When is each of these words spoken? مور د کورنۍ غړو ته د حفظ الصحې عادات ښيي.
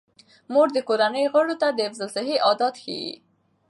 مور 0.53 0.67
د 0.73 0.77
کورنۍ 0.87 1.25
غړو 1.33 1.55
ته 1.61 1.67
د 1.71 1.79
حفظ 1.87 1.99
الصحې 2.05 2.35
عادات 2.45 2.75
ښيي. 2.83 3.13